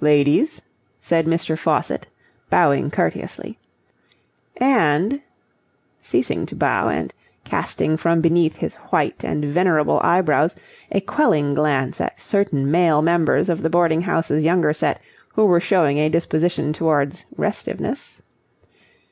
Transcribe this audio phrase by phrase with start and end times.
[0.00, 0.62] "Ladies,"
[1.00, 1.58] said Mr.
[1.58, 2.06] Faucitt,
[2.50, 3.58] bowing courteously,
[4.58, 5.20] "and..."
[6.00, 10.54] ceasing to bow and casting from beneath his white and venerable eyebrows
[10.92, 15.02] a quelling glance at certain male members of the boarding house's younger set
[15.34, 18.22] who were showing a disposition towards restiveness